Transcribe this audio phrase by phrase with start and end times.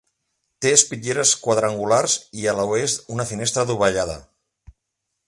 [0.65, 2.15] Té espitlleres quadrangulars
[2.45, 4.17] i a l'oest una finestra adovellada.